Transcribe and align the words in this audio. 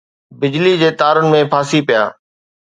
بجلي 0.39 0.71
جي 0.83 0.89
تارن 1.01 1.25
۾ 1.35 1.39
ڦاسي 1.51 1.79
پيا 1.87 2.03